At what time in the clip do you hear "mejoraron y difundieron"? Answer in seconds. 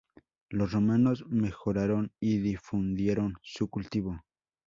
1.27-3.37